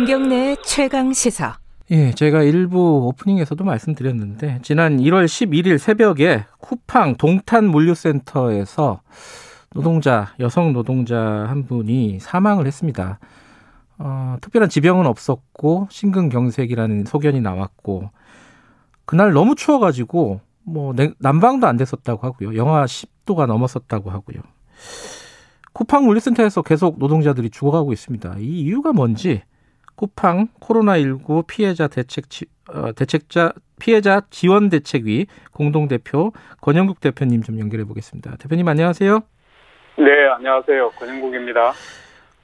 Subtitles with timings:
[0.00, 1.58] 김경래 최강 시사.
[1.90, 9.02] 예, 제가 일부 오프닝에서도 말씀드렸는데 지난 1월 11일 새벽에 쿠팡 동탄 물류센터에서
[9.74, 13.18] 노동자 여성 노동자 한 분이 사망을 했습니다.
[13.98, 18.08] 어, 특별한 지병은 없었고 심근경색이라는 소견이 나왔고
[19.04, 22.56] 그날 너무 추워가지고 뭐 난방도 안 됐었다고 하고요.
[22.56, 24.40] 영하 10도가 넘었었다고 하고요.
[25.74, 28.36] 쿠팡 물류센터에서 계속 노동자들이 죽어가고 있습니다.
[28.38, 29.42] 이 이유가 뭔지
[30.00, 32.24] 쿠팡 코로나19 피해자 대책
[32.72, 36.32] 어, 대책자 피해자 지원 대책위 공동 대표
[36.62, 38.36] 권영국 대표님 좀 연결해 보겠습니다.
[38.36, 39.20] 대표님 안녕하세요.
[39.98, 40.04] 네,
[40.36, 40.90] 안녕하세요.
[40.98, 41.72] 권영국입니다.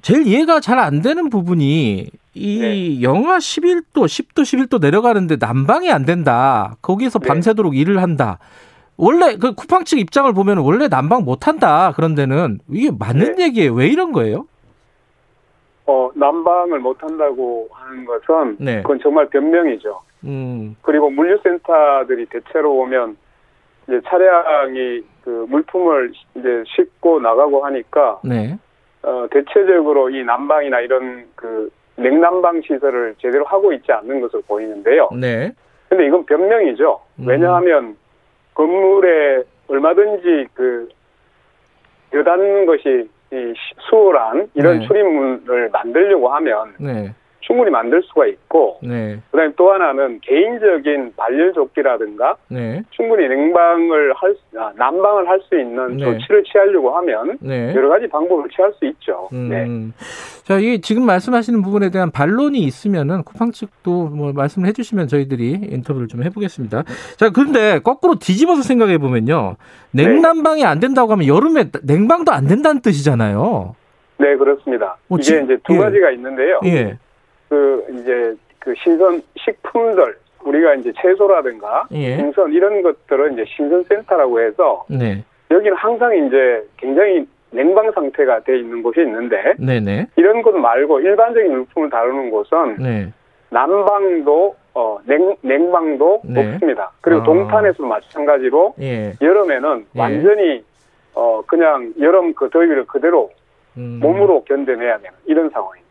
[0.00, 3.02] 제일 이해가 잘 안 되는 부분이 이 네.
[3.02, 6.76] 영하 11도, 10도, 11도 내려가는데 난방이 안 된다.
[6.80, 7.28] 거기에서 네.
[7.28, 7.80] 밤새도록 네.
[7.80, 8.38] 일을 한다.
[8.96, 11.92] 원래 그 쿠팡 측 입장을 보면 원래 난방 못 한다.
[11.94, 13.44] 그런 데는 이게 맞는 네.
[13.44, 13.74] 얘기예요.
[13.74, 14.46] 왜 이런 거예요?
[15.86, 18.82] 어, 난방을 못 한다고 하는 것은 네.
[18.82, 20.00] 그건 정말 변명이죠.
[20.24, 20.76] 음.
[20.82, 23.16] 그리고 물류센터들이 대체로 오면
[23.88, 28.56] 이제 차량이 그 물품을 이제 싣고 나가고 하니까 네.
[29.02, 35.10] 어, 대체적으로 이 난방이나 이런 그 냉난방 시설을 제대로 하고 있지 않는 것으로 보이는데요.
[35.20, 35.52] 네.
[35.88, 37.00] 근데 이건 변명이죠.
[37.18, 37.26] 음.
[37.26, 37.96] 왜냐하면
[38.54, 40.88] 건물에 얼마든지 그
[42.14, 43.54] 여단 것이 이
[43.88, 44.86] 수월한 이런 네.
[44.86, 47.14] 출입문을 만들려고 하면 네.
[47.42, 49.18] 충분히 만들 수가 있고 네.
[49.30, 52.82] 그다음에 또 하나는 개인적인 발열조끼라든가 네.
[52.90, 56.04] 충분히 냉방을 할 아, 난방을 할 수 있는 네.
[56.04, 57.74] 조치를 취하려고 하면 네.
[57.74, 59.28] 여러 가지 방법을 취할 수 있죠.
[59.32, 59.48] 음.
[59.48, 59.66] 네.
[60.44, 66.06] 자, 이 지금 말씀하시는 부분에 대한 반론이 있으면은 쿠팡 측도 뭐 말씀을 해주시면 저희들이 인터뷰를
[66.06, 66.84] 좀 해보겠습니다.
[67.16, 69.56] 자, 그런데 거꾸로 뒤집어서 생각해 보면요,
[69.92, 73.74] 냉난방이 안 된다고 하면 여름에 냉방도 안 된다는 뜻이잖아요.
[74.18, 74.96] 네, 그렇습니다.
[75.08, 75.78] 어, 이게 지, 이제 두 예.
[75.78, 76.60] 가지가 있는데요.
[76.66, 76.98] 예.
[77.52, 82.16] 그 이제 그 신선 식품들 우리가 이제 채소라든가 예.
[82.16, 85.22] 생선 이런 것들은 이제 신선센터라고 해서 네.
[85.50, 90.06] 여기는 항상 이제 굉장히 냉방 상태가 돼 있는 곳이 있는데 네네.
[90.16, 93.12] 이런 곳 말고 일반적인 물품을 다루는 곳은 네.
[93.50, 96.54] 난방도 어, 냉, 냉방도 네.
[96.54, 96.90] 없습니다.
[97.02, 97.24] 그리고 아.
[97.24, 99.12] 동탄에서도 마찬가지로 예.
[99.20, 100.00] 여름에는 예.
[100.00, 100.64] 완전히
[101.12, 103.30] 어, 그냥 여름 그 더위를 그대로
[103.76, 103.98] 음.
[104.02, 105.82] 몸으로 견뎌내야 되는 이런 상황입니다.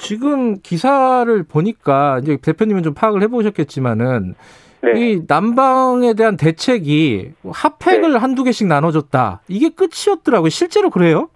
[0.00, 4.34] 지금 기사를 보니까 이제 대표님은 좀 파악을 해보셨겠지만은
[4.82, 4.92] 네.
[4.96, 8.18] 이 난방에 대한 대책이 핫팩을 네.
[8.18, 9.42] 한두 개씩 나눠줬다.
[9.46, 10.48] 이게 끝이었더라고요.
[10.48, 11.28] 실제로 그래요?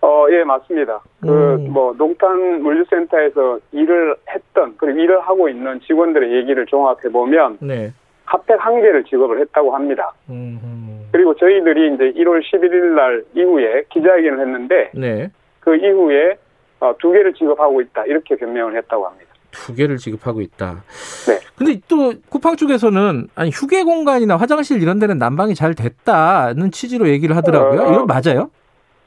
[0.00, 1.00] 어, 예, 맞습니다.
[1.20, 1.72] 그, 음.
[1.72, 7.92] 뭐, 농탄 물류센터에서 일을 했던, 그리고 일을 하고 있는 직원들의 얘기를 종합해보면, 네.
[8.24, 10.12] 핫팩 한 개를 지급을 했다고 합니다.
[10.30, 11.08] 음.
[11.10, 15.30] 그리고 저희들이 이제 1월 11일 날 이후에 기자회견을 했는데, 네.
[15.60, 16.36] 그 이후에
[16.80, 19.26] 어, 두 개를 지급하고 있다 이렇게 변명을 했다고 합니다.
[19.50, 20.82] 두 개를 지급하고 있다.
[21.26, 21.38] 네.
[21.56, 27.34] 근데 또 쿠팡 쪽에서는 아니 휴게 공간이나 화장실 이런 데는 난방이 잘 됐다는 취지로 얘기를
[27.36, 27.80] 하더라고요.
[27.80, 28.50] 어, 이건 맞아요?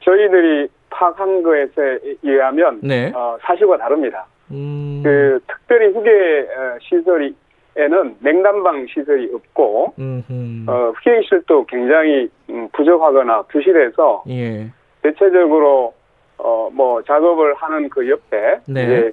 [0.00, 3.12] 저희들이 파악한 것에 의하면 네.
[3.14, 4.26] 어, 사실과 다릅니다.
[4.50, 5.00] 음...
[5.02, 7.34] 그 특별히 휴게 어, 시설이
[7.74, 14.70] 에는 냉난방 시설이 없고 어, 휴게실도 굉장히 음, 부족하거나 부실해서 예.
[15.00, 15.94] 대체적으로
[16.38, 18.82] 어, 뭐, 작업을 하는 그 옆에, 네.
[18.82, 19.12] 이제,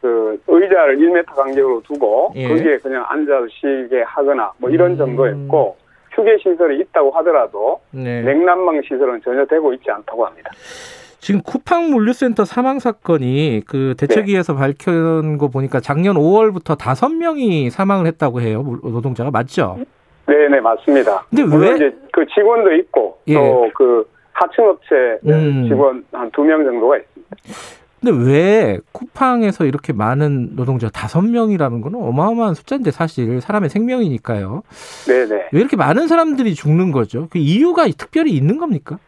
[0.00, 2.48] 그, 의자를 1m 간격으로 두고, 예.
[2.48, 4.96] 거기에 그냥 앉아서 쉬게 하거나, 뭐 이런 음.
[4.96, 5.76] 정도였고,
[6.12, 8.22] 휴게 시설이 있다고 하더라도, 네.
[8.22, 10.50] 냉난방 시설은 전혀 되고 있지 않다고 합니다.
[11.22, 14.58] 지금 쿠팡 물류센터 사망 사건이 그 대책위에서 네.
[14.58, 18.64] 밝힌 거 보니까 작년 5월부터 5명이 사망을 했다고 해요.
[18.82, 19.78] 노동자가 맞죠?
[20.26, 21.24] 네, 네, 맞습니다.
[21.30, 23.34] 근데 왜 이제 그 직원도 있고 예.
[23.34, 25.64] 또그 하층업체 음.
[25.68, 27.36] 직원 한 두 명 정도가 있습니다.
[28.00, 34.62] 근데 왜 쿠팡에서 이렇게 많은 노동자 다섯 명이라는 거는 어마어마한 숫자인데 사실 사람의 생명이니까요.
[35.06, 35.34] 네네.
[35.52, 37.28] 왜 이렇게 많은 사람들이 죽는 거죠?
[37.30, 38.98] 그 이유가 특별히 있는 겁니까?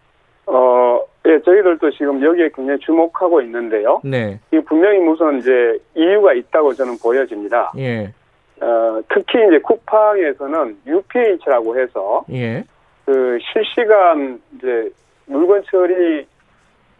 [0.46, 4.00] 어, 예, 저희들도 지금 여기에 굉장히 주목하고 있는데요.
[4.04, 4.38] 네.
[4.52, 5.50] 이 분명히 무슨 이제
[5.96, 7.72] 이유가 있다고 저는 보여집니다.
[7.78, 8.12] 예.
[8.60, 12.62] 어, 특히 이제 쿠팡에서는 UPH라고 해서 예.
[13.06, 14.88] 그 실시간 이제
[15.26, 16.26] 물건 처리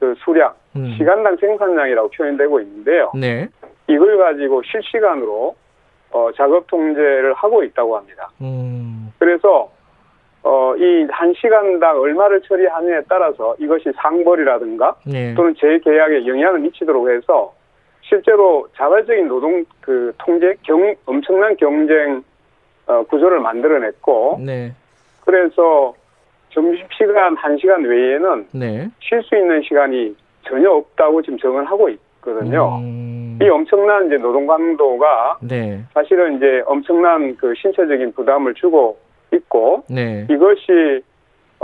[0.00, 0.94] 그 수량, 음.
[0.96, 3.12] 시간당 생산량이라고 표현되고 있는데요.
[3.14, 3.48] 네.
[3.86, 5.54] 이걸 가지고 실시간으로
[6.10, 8.30] 어, 작업 통제를 하고 있다고 합니다.
[8.40, 9.12] 음.
[9.18, 9.70] 그래서
[10.42, 15.34] 어, 이 한 시간당 얼마를 처리하느냐에 따라서 이것이 상벌이라든가 네.
[15.34, 17.54] 또는 재계약에 영향을 미치도록 해서
[18.02, 22.22] 실제로 자발적인 노동 그 통제 경 엄청난 경쟁
[22.86, 24.72] 어, 구조를 만들어냈고 네.
[25.24, 25.94] 그래서
[26.54, 28.88] 점심시간 1시간 외에는 네.
[29.00, 30.14] 쉴 수 있는 시간이
[30.48, 32.78] 전혀 없다고 지금 정을 하고 있거든요.
[32.78, 33.14] 음.
[33.34, 33.38] 음.
[33.42, 35.80] 이 엄청난 이제 노동 강도가 네.
[35.92, 38.98] 사실은 이제 엄청난 그 신체적인 부담을 주고
[39.32, 40.26] 있고 네.
[40.30, 41.02] 이것이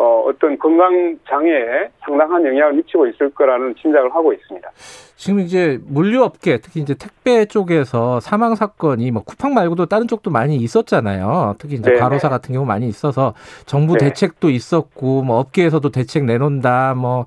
[0.00, 4.70] 어, 어떤 건강 장애에 상당한 영향을 미치고 있을 거라는 짐작을 하고 있습니다.
[5.14, 10.56] 지금 이제 물류업계 특히 이제 택배 쪽에서 사망 사건이 뭐 쿠팡 말고도 다른 쪽도 많이
[10.56, 11.56] 있었잖아요.
[11.58, 12.00] 특히 이제 네네.
[12.00, 13.34] 과로사 같은 경우 많이 있어서
[13.66, 14.06] 정부 네.
[14.06, 17.26] 대책도 있었고 뭐 업계에서도 대책 내놓는다 뭐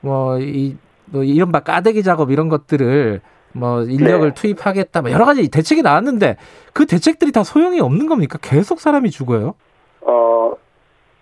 [0.00, 3.20] 뭐이 뭐 이른바 까대기 작업 이런 것들을
[3.52, 4.34] 뭐 인력을 네.
[4.34, 6.38] 투입하겠다 뭐 여러 가지 대책이 나왔는데
[6.72, 8.38] 그 대책들이 다 소용이 없는 겁니까?
[8.40, 9.52] 계속 사람이 죽어요?
[10.00, 10.54] 어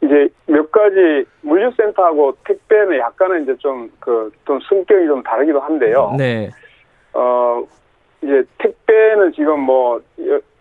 [0.02, 6.12] 이제 몇 가지 물류센터하고 택배는 약간은 이제 좀 그좀 그, 성격이 좀 다르기도 한데요.
[6.18, 6.50] 네.
[7.14, 7.62] 어
[8.22, 10.00] 이제 택배는 지금 뭐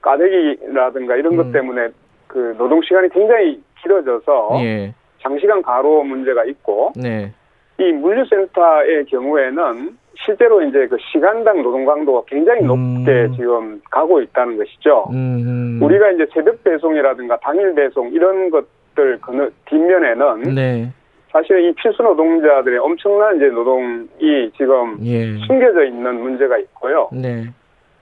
[0.01, 1.37] 까대기라든가 이런 음.
[1.37, 1.89] 것 때문에
[2.27, 4.93] 그 노동 시간이 굉장히 길어져서 예.
[5.21, 7.33] 장시간 가로 문제가 있고 네.
[7.79, 13.33] 이 물류센터의 경우에는 실제로 이제 그 시간당 노동 강도가 굉장히 높게 음.
[13.35, 15.07] 지금 가고 있다는 것이죠.
[15.11, 15.79] 음.
[15.81, 18.65] 우리가 이제 새벽 배송이라든가 당일 배송 이런 것
[19.01, 20.91] 들 그 뒷면에는 네.
[21.31, 25.37] 사실 이 필수 노동자들의 엄청난 이제 노동이 지금 예.
[25.47, 27.09] 숨겨져 있는 문제가 있고요.
[27.11, 27.45] 네.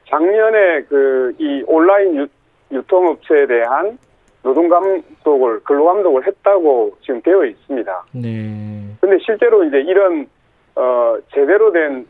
[0.08, 2.28] 작년에 그 이 온라인 유,
[2.72, 3.98] 유통업체에 대한
[4.44, 8.04] 노동 감독을 근로 감독을 했다고 지금 되어 있습니다.
[8.14, 8.96] 네.
[9.02, 10.28] 근데 실제로 이제 이런
[10.76, 12.06] 어 제대로 된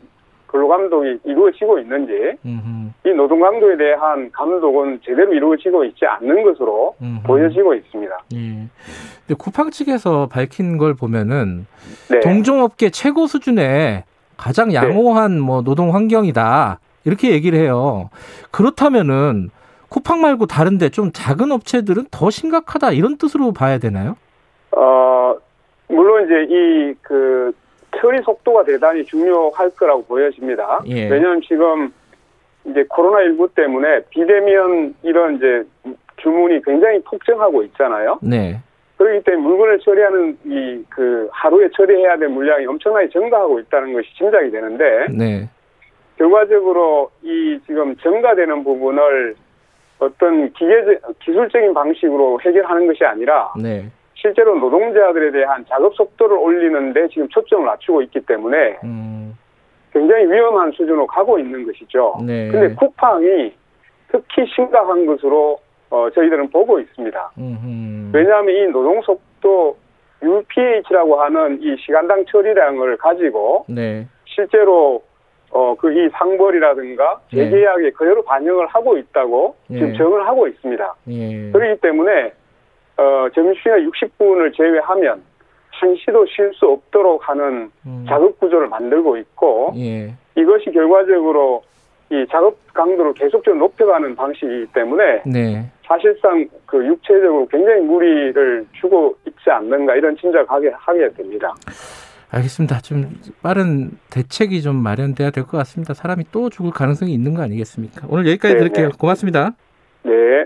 [0.50, 2.12] 근로 감독이 이루어지고 있는지
[2.44, 2.90] 음흠.
[3.06, 7.22] 이 노동 감독에 대한 감독은 제대로 이루어지고 있지 않는 것으로 음흠.
[7.22, 8.18] 보여지고 있습니다.
[8.34, 8.38] 예.
[8.38, 11.66] 근데 쿠팡 측에서 밝힌 걸 보면은
[12.10, 12.20] 네.
[12.20, 14.02] 동종업계 최고 수준의
[14.36, 14.74] 가장 네.
[14.74, 15.40] 양호한 네.
[15.40, 18.10] 뭐 노동 환경이다 이렇게 얘기를 해요.
[18.50, 19.50] 그렇다면은
[19.88, 24.16] 쿠팡 말고 다른데 좀 작은 업체들은 더 심각하다 이런 뜻으로 봐야 되나요?
[24.72, 25.34] 어
[25.88, 27.52] 물론 이제 이그
[27.96, 30.80] 처리 속도가 대단히 중요할 거라고 보여집니다.
[30.86, 31.08] 예.
[31.08, 31.92] 왜냐하면 지금
[32.64, 35.62] 이제 코로나 19 때문에 비대면 이런 이제
[36.16, 38.18] 주문이 굉장히 폭증하고 있잖아요.
[38.22, 38.60] 네.
[38.98, 44.50] 그렇기 때문에 물건을 처리하는 이 그 하루에 처리해야 될 물량이 엄청나게 증가하고 있다는 것이 짐작이
[44.50, 45.48] 되는데 네.
[46.18, 49.34] 결과적으로 이 지금 증가되는 부분을
[49.98, 53.86] 어떤 기계 기술적인 방식으로 해결하는 것이 아니라 네.
[54.20, 59.36] 실제로 노동자들에 대한 작업 속도를 올리는데 지금 초점을 맞추고 있기 때문에 음.
[59.92, 62.18] 굉장히 위험한 수준으로 가고 있는 것이죠.
[62.24, 62.48] 네.
[62.48, 63.52] 근데 쿠팡이
[64.08, 65.58] 특히 심각한 것으로
[65.88, 67.30] 어, 저희들은 보고 있습니다.
[67.38, 68.10] 음흠.
[68.12, 69.76] 왜냐하면 이 노동 속도
[70.22, 74.06] UPH라고 하는 이 시간당 처리량을 가지고 네.
[74.26, 75.02] 실제로
[75.50, 77.44] 어, 그 이 상벌이라든가 예.
[77.50, 77.90] 재계약에 예.
[77.90, 79.74] 그대로 반영을 하고 있다고 예.
[79.74, 80.94] 지금 정을 하고 있습니다.
[81.08, 81.50] 예.
[81.50, 82.32] 그렇기 때문에,
[83.00, 85.22] 어, 점심시간 60분을 제외하면
[85.70, 88.04] 한시도 쉴 수 없도록 하는 음.
[88.06, 90.12] 작업 구조를 만들고 있고, 예.
[90.36, 91.62] 이것이 결과적으로
[92.10, 95.64] 이 작업 강도를 계속적으로 높여가는 방식이기 때문에, 네.
[95.86, 101.54] 사실상 그 육체적으로 굉장히 무리를 주고 있지 않는가 이런 짐작하게 하게 됩니다.
[102.30, 102.80] 알겠습니다.
[102.80, 103.10] 좀
[103.42, 105.94] 빠른 대책이 좀 마련돼야 될 것 같습니다.
[105.94, 108.06] 사람이 또 죽을 가능성이 있는 거 아니겠습니까?
[108.10, 108.88] 오늘 여기까지 네 들을게요.
[108.90, 108.92] 네.
[108.98, 109.52] 고맙습니다.
[110.02, 110.44] 네.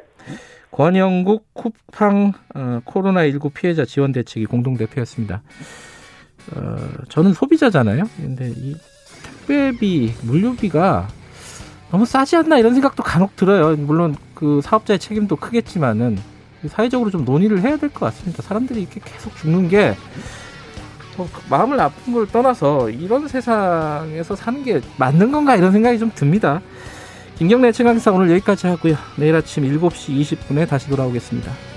[0.74, 5.40] 권영국 쿠팡 어, 코로나19 피해자 지원 대책이 공동 대표였습니다.
[6.56, 6.76] 어,
[7.08, 8.02] 저는 소비자잖아요.
[8.16, 8.74] 근데 이
[9.46, 11.06] 택배비, 물류비가
[11.92, 13.76] 너무 싸지 않나 이런 생각도 간혹 들어요.
[13.76, 16.18] 물론 그 사업자의 책임도 크겠지만은
[16.66, 18.42] 사회적으로 좀 논의를 해야 될 것 같습니다.
[18.42, 19.94] 사람들이 이렇게 계속 죽는 게뭐
[21.50, 26.60] 마음을 아픈 걸 떠나서 이런 세상에서 사는 게 맞는 건가 이런 생각이 좀 듭니다.
[27.38, 28.96] 김경래 최강사 오늘 여기까지 하고요.
[29.16, 31.73] 내일 아침 7시 20분에 다시 돌아오겠습니다.